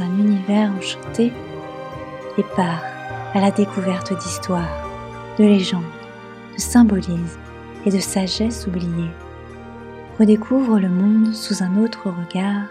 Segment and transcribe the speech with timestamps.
[0.00, 1.32] un univers enchanté
[2.36, 2.82] et part
[3.34, 4.88] à la découverte d'histoires,
[5.38, 5.82] de légendes,
[6.54, 7.40] de symbolismes
[7.86, 9.10] et de sagesse oubliée.
[10.18, 12.66] Redécouvre le monde sous un autre regard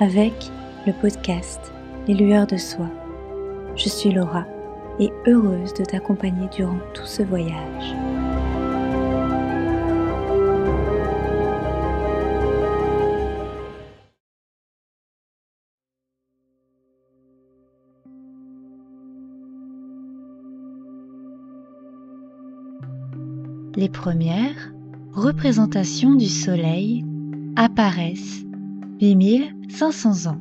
[0.00, 0.50] avec
[0.86, 1.72] le podcast
[2.06, 2.86] Les lueurs de soi.
[3.76, 4.44] Je suis Laura
[5.00, 8.07] et heureuse de t'accompagner durant tout ce voyage.
[23.78, 24.72] Les premières
[25.12, 27.04] représentations du Soleil
[27.54, 28.44] apparaissent
[29.00, 30.40] 8500 ans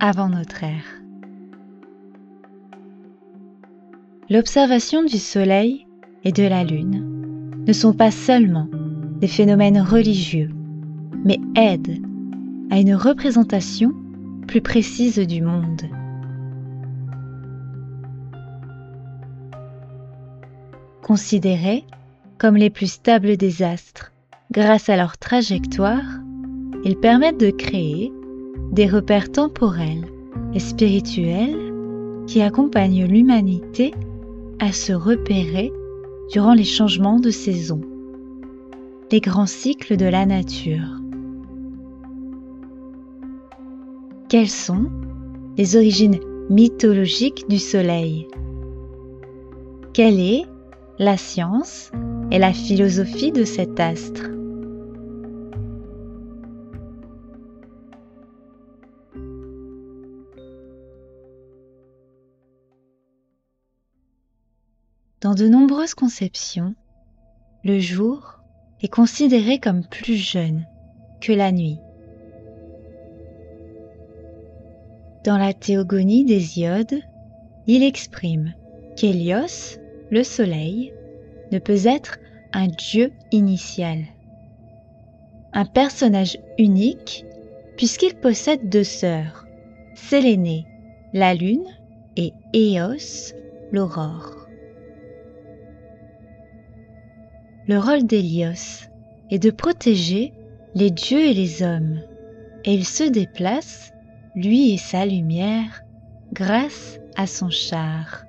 [0.00, 1.02] avant notre ère.
[4.30, 5.86] L'observation du Soleil
[6.24, 8.68] et de la Lune ne sont pas seulement
[9.20, 10.48] des phénomènes religieux,
[11.26, 12.00] mais aident
[12.70, 13.92] à une représentation
[14.46, 15.82] plus précise du monde.
[21.02, 21.84] Considérés
[22.38, 24.12] comme les plus stables des astres.
[24.50, 26.04] Grâce à leur trajectoire,
[26.84, 28.12] ils permettent de créer
[28.72, 30.06] des repères temporels
[30.54, 31.72] et spirituels
[32.26, 33.92] qui accompagnent l'humanité
[34.60, 35.72] à se repérer
[36.32, 37.80] durant les changements de saison,
[39.10, 41.00] les grands cycles de la nature.
[44.28, 44.90] Quelles sont
[45.56, 48.28] les origines mythologiques du Soleil?
[49.94, 50.44] Quelle est
[50.98, 51.90] la science
[52.30, 54.28] et la philosophie de cet astre.
[65.20, 66.74] Dans de nombreuses conceptions,
[67.64, 68.40] le jour
[68.82, 70.66] est considéré comme plus jeune
[71.20, 71.78] que la nuit.
[75.24, 77.00] Dans la théogonie d'Hésiode,
[77.66, 78.54] il exprime
[78.96, 79.78] qu'Hélios,
[80.10, 80.94] le soleil,
[81.50, 82.18] ne peut être
[82.52, 84.04] un dieu initial.
[85.52, 87.24] Un personnage unique
[87.76, 89.46] puisqu'il possède deux sœurs,
[89.94, 90.66] Sélénée,
[91.12, 91.66] la lune,
[92.16, 93.32] et Éos,
[93.72, 94.48] l'aurore.
[97.68, 98.88] Le rôle d'Hélios
[99.30, 100.32] est de protéger
[100.74, 102.00] les dieux et les hommes,
[102.64, 103.92] et il se déplace,
[104.34, 105.84] lui et sa lumière,
[106.32, 108.24] grâce à son char.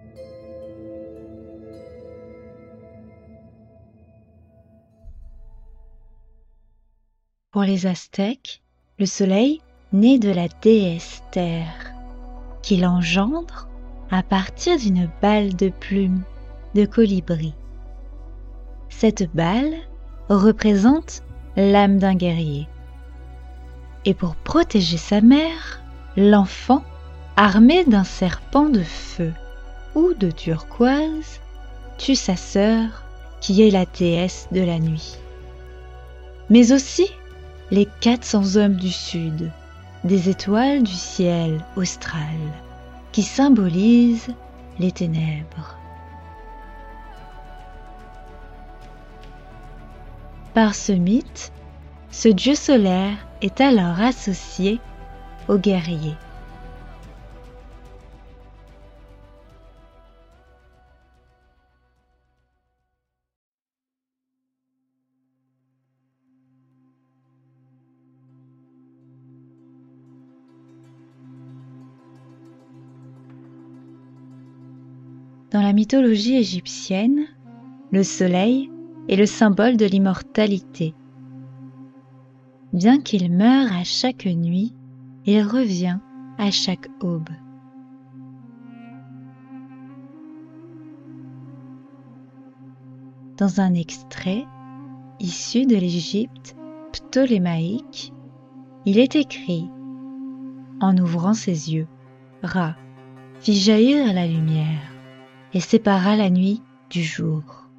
[7.51, 8.61] Pour les Aztèques,
[8.99, 9.59] le soleil
[9.91, 11.93] naît de la déesse Terre,
[12.61, 13.67] qui l'engendre
[14.11, 16.21] à partir d'une balle de plumes
[16.75, 17.55] de colibri.
[18.89, 19.73] Cette balle
[20.29, 21.23] représente
[21.55, 22.67] l'âme d'un guerrier.
[24.05, 25.81] Et pour protéger sa mère,
[26.17, 26.83] l'enfant,
[27.35, 29.33] armé d'un serpent de feu
[29.95, 31.39] ou de turquoise,
[31.97, 33.05] tue sa sœur
[33.41, 35.17] qui est la déesse de la nuit.
[36.51, 37.07] Mais aussi
[37.71, 39.51] les 400 hommes du Sud,
[40.03, 42.37] des étoiles du ciel austral,
[43.11, 44.33] qui symbolisent
[44.79, 45.77] les ténèbres.
[50.53, 51.51] Par ce mythe,
[52.11, 54.79] ce dieu solaire est alors associé
[55.47, 56.17] aux guerriers.
[75.59, 77.25] Dans la mythologie égyptienne,
[77.91, 78.71] le soleil
[79.09, 80.95] est le symbole de l'immortalité.
[82.71, 84.73] Bien qu'il meure à chaque nuit,
[85.25, 85.99] il revient
[86.37, 87.27] à chaque aube.
[93.37, 94.45] Dans un extrait
[95.19, 96.55] issu de l'Égypte
[96.93, 98.13] ptolémaïque,
[98.85, 99.69] il est écrit
[100.79, 101.87] En ouvrant ses yeux,
[102.43, 102.77] Ra
[103.41, 104.98] fit jaillir la lumière
[105.53, 107.69] et sépara la nuit du jour.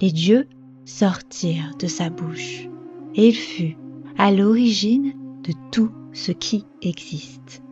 [0.00, 0.48] Les dieux
[0.84, 2.68] sortirent de sa bouche,
[3.14, 3.76] et il fut
[4.18, 7.62] à l'origine de tout ce qui existe.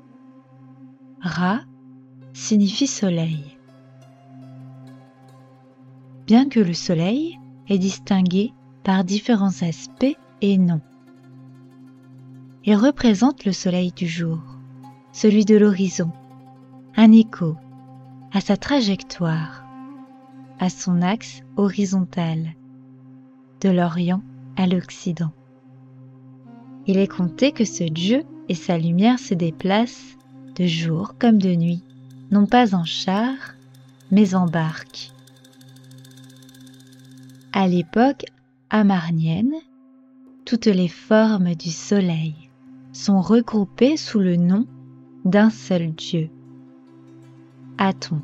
[1.21, 1.61] Ra
[2.33, 3.59] signifie soleil.
[6.27, 7.39] Bien que le soleil
[7.69, 8.53] est distingué
[8.83, 10.81] par différents aspects et noms.
[12.65, 14.39] Il représente le soleil du jour,
[15.13, 16.11] celui de l'horizon,
[16.97, 17.57] un écho
[18.35, 19.65] à sa trajectoire,
[20.59, 22.55] à son axe horizontal,
[23.61, 24.23] de l'Orient
[24.57, 25.31] à l'Occident.
[26.89, 30.19] Il est compté que ce Dieu et sa lumière se déplacent
[30.57, 31.85] de jour comme de nuit,
[32.33, 33.37] non pas en char,
[34.11, 35.13] mais en barque.
[37.53, 38.25] À l'époque
[38.69, 39.55] amarnienne,
[40.45, 42.35] toutes les formes du soleil
[42.93, 44.67] sont regroupées sous le nom
[45.25, 46.31] d'un seul dieu,
[47.79, 48.21] Aton,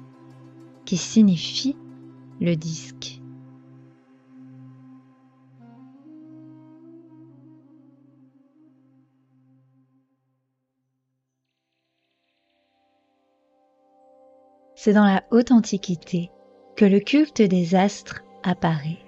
[0.85, 1.76] qui signifie
[2.41, 3.20] le disque.
[14.76, 16.31] C'est dans la haute antiquité
[16.75, 19.05] que le culte des astres apparaît.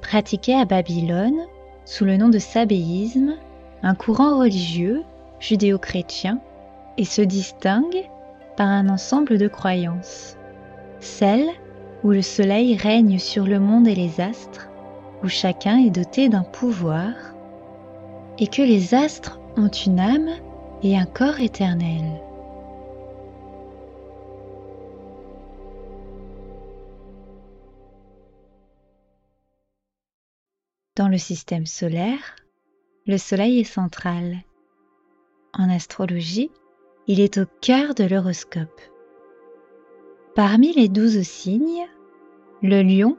[0.00, 1.46] Pratiqué à Babylone
[1.84, 3.36] sous le nom de sabéisme,
[3.82, 5.02] un courant religieux
[5.38, 6.40] judéo-chrétien
[6.96, 8.08] et se distingue
[8.56, 10.36] par un ensemble de croyances.
[11.00, 11.48] Celle
[12.02, 14.68] où le soleil règne sur le monde et les astres,
[15.22, 17.12] où chacun est doté d'un pouvoir,
[18.38, 20.30] et que les astres ont une âme
[20.82, 22.04] et un corps éternel.
[30.96, 32.36] Dans le système solaire,
[33.06, 34.38] le Soleil est central.
[35.52, 36.50] En astrologie,
[37.08, 38.80] il est au cœur de l'horoscope.
[40.34, 41.86] Parmi les douze signes,
[42.62, 43.16] le lion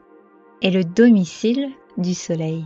[0.62, 2.66] est le domicile du Soleil.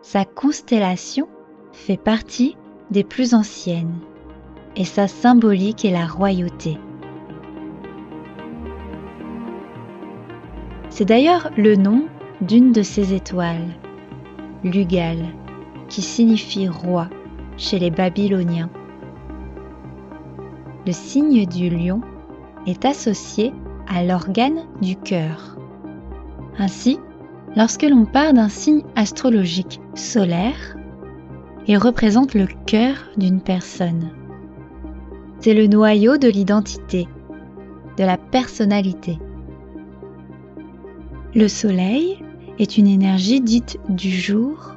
[0.00, 1.28] Sa constellation
[1.70, 2.56] fait partie
[2.90, 4.00] des plus anciennes
[4.74, 6.76] et sa symbolique est la royauté.
[10.90, 12.08] C'est d'ailleurs le nom
[12.40, 13.78] d'une de ces étoiles,
[14.64, 15.24] Lugal,
[15.88, 17.08] qui signifie roi
[17.56, 18.68] chez les Babyloniens.
[20.84, 22.00] Le signe du lion
[22.66, 23.52] est associé
[23.86, 25.56] à l'organe du cœur.
[26.58, 26.98] Ainsi,
[27.54, 30.76] lorsque l'on part d'un signe astrologique solaire,
[31.68, 34.10] il représente le cœur d'une personne.
[35.38, 37.06] C'est le noyau de l'identité,
[37.96, 39.20] de la personnalité.
[41.36, 42.18] Le soleil
[42.58, 44.74] est une énergie dite du jour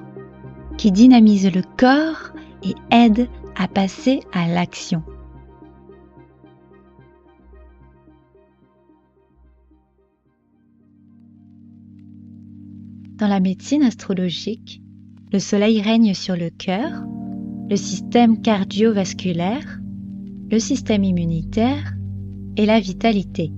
[0.77, 2.31] qui dynamise le corps
[2.63, 5.01] et aide à passer à l'action.
[13.25, 14.83] Dans la médecine astrologique,
[15.33, 16.92] le Soleil règne sur le cœur,
[17.68, 19.80] le système cardiovasculaire,
[20.51, 21.95] le système immunitaire
[22.56, 23.51] et la vitalité.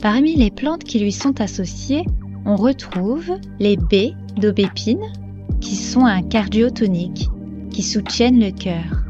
[0.00, 2.06] Parmi les plantes qui lui sont associées,
[2.46, 3.30] on retrouve
[3.60, 5.04] les baies d'aubépine
[5.60, 7.28] qui sont un cardiotonique,
[7.68, 9.04] qui soutiennent le cœur.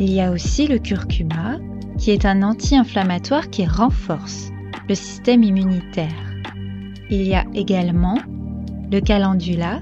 [0.00, 1.60] Il y a aussi le curcuma,
[1.96, 4.50] qui est un anti-inflammatoire qui renforce
[4.88, 6.34] le système immunitaire.
[7.10, 8.18] Il y a également
[8.90, 9.80] le calendula,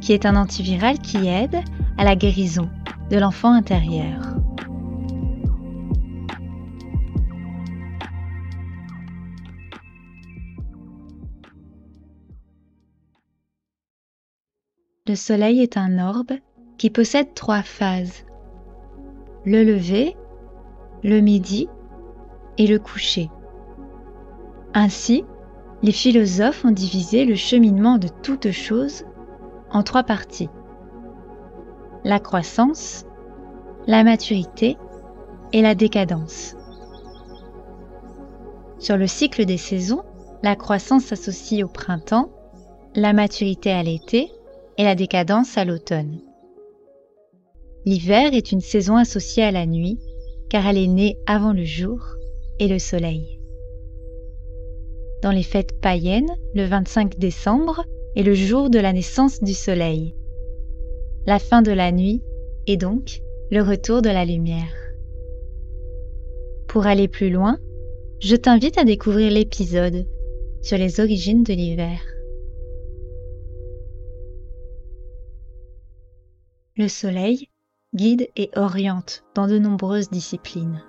[0.00, 1.58] qui est un antiviral qui aide
[1.98, 2.68] à la guérison
[3.10, 4.36] de l'enfant intérieur.
[15.06, 16.32] Le Soleil est un orbe
[16.78, 18.24] qui possède trois phases.
[19.44, 20.16] Le lever,
[21.02, 21.68] le midi
[22.58, 23.28] et le coucher.
[24.74, 25.24] Ainsi,
[25.82, 29.04] les philosophes ont divisé le cheminement de toute chose
[29.70, 30.48] en trois parties.
[32.04, 33.04] La croissance,
[33.86, 34.76] la maturité
[35.52, 36.54] et la décadence.
[38.78, 40.02] Sur le cycle des saisons,
[40.42, 42.30] la croissance s'associe au printemps,
[42.94, 44.30] la maturité à l'été
[44.78, 46.20] et la décadence à l'automne.
[47.84, 49.98] L'hiver est une saison associée à la nuit
[50.48, 52.00] car elle est née avant le jour
[52.58, 53.39] et le soleil.
[55.22, 57.84] Dans les fêtes païennes, le 25 décembre
[58.16, 60.14] est le jour de la naissance du soleil.
[61.26, 62.22] La fin de la nuit
[62.66, 64.74] est donc le retour de la lumière.
[66.68, 67.58] Pour aller plus loin,
[68.20, 70.06] je t'invite à découvrir l'épisode
[70.62, 72.00] sur les origines de l'hiver.
[76.76, 77.50] Le soleil
[77.94, 80.82] guide et oriente dans de nombreuses disciplines.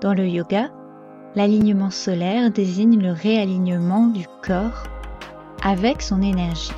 [0.00, 0.70] Dans le yoga,
[1.36, 4.84] l'alignement solaire désigne le réalignement du corps
[5.62, 6.72] avec son énergie.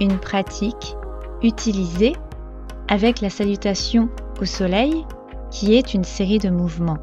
[0.00, 0.96] Une pratique
[1.42, 2.16] utilisée
[2.88, 4.08] avec la salutation
[4.40, 5.04] au soleil
[5.50, 6.98] qui est une série de mouvements.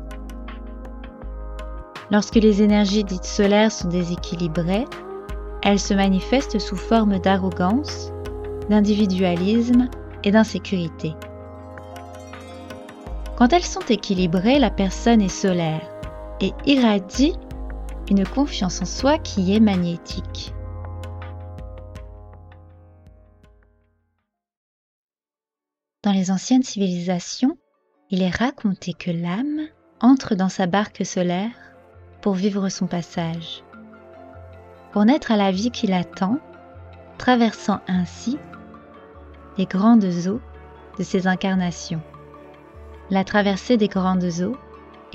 [2.10, 4.86] Lorsque les énergies dites solaires sont déséquilibrées,
[5.62, 8.12] elles se manifestent sous forme d'arrogance,
[8.70, 9.90] d'individualisme
[10.24, 11.14] et d'insécurité.
[13.36, 15.95] Quand elles sont équilibrées, la personne est solaire
[16.42, 17.34] et irradie
[18.10, 20.54] une confiance en soi qui est magnétique.
[26.04, 27.58] Dans les anciennes civilisations,
[28.12, 29.62] il est raconté que l'âme
[30.00, 31.52] entre dans sa barque solaire
[32.22, 33.64] pour vivre son passage,
[34.92, 36.38] pour naître à la vie qui l'attend,
[37.18, 38.38] traversant ainsi
[39.58, 40.42] les grandes eaux
[41.00, 42.02] de ses incarnations.
[43.10, 44.58] La traversée des grandes eaux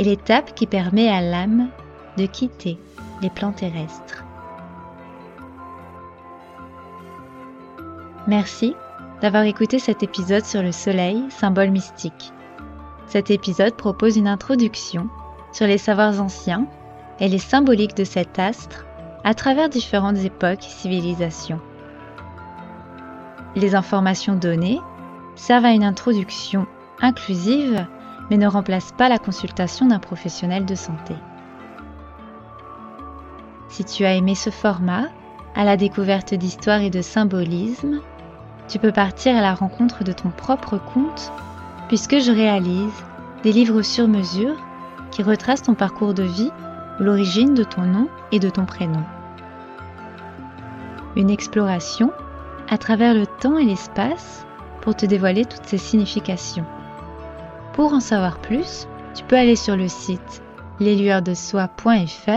[0.01, 1.69] est l'étape qui permet à l'âme
[2.17, 2.79] de quitter
[3.21, 4.25] les plans terrestres.
[8.27, 8.75] Merci
[9.21, 12.33] d'avoir écouté cet épisode sur le soleil, symbole mystique.
[13.07, 15.09] Cet épisode propose une introduction
[15.53, 16.67] sur les savoirs anciens
[17.19, 18.87] et les symboliques de cet astre
[19.23, 21.61] à travers différentes époques et civilisations.
[23.55, 24.81] Les informations données
[25.37, 26.67] servent à une introduction
[27.03, 27.87] inclusive
[28.31, 31.15] mais ne remplacent pas la consultation d'un professionnel de santé.
[33.69, 35.09] Si tu as aimé ce format,
[35.55, 38.01] à la découverte d'histoire et de symbolisme,
[38.69, 41.33] tu peux partir à la rencontre de ton propre conte
[41.89, 43.05] puisque je réalise
[43.43, 44.57] des livres sur mesure
[45.11, 46.53] qui retracent ton parcours de vie
[47.01, 49.03] l'origine de ton nom et de ton prénom.
[51.17, 52.13] Une exploration
[52.69, 54.47] à travers le temps et l'espace
[54.83, 56.67] pour te dévoiler toutes ces significations.
[57.73, 60.43] Pour en savoir plus, tu peux aller sur le site
[60.81, 62.31] leslueursdesoie.fr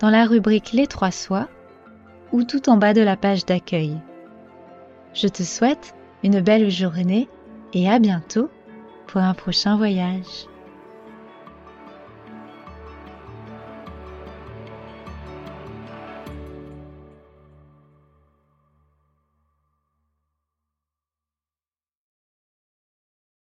[0.00, 1.48] dans la rubrique Les trois soies
[2.32, 3.96] ou tout en bas de la page d'accueil.
[5.14, 7.28] Je te souhaite une belle journée
[7.72, 8.50] et à bientôt
[9.06, 10.46] pour un prochain voyage.